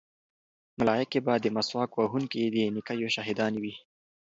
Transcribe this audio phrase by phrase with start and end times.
[0.79, 3.73] ملایکې به د مسواک وهونکي د نیکیو شاهدانې وي.